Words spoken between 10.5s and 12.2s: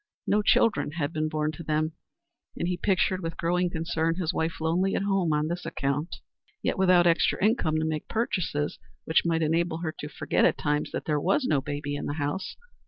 times that there was no baby in the